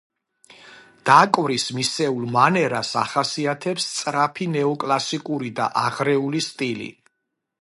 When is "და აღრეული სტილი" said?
5.61-6.95